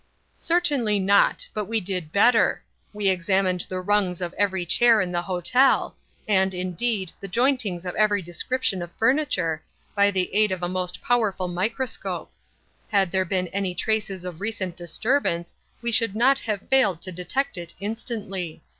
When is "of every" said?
4.19-4.65, 7.85-8.23